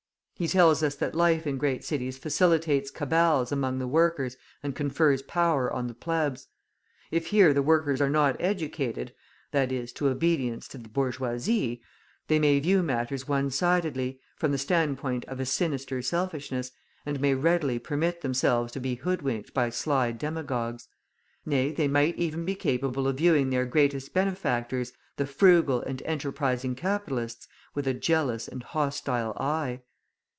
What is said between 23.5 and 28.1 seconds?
their greatest benefactors, the frugal and enterprising capitalists, with a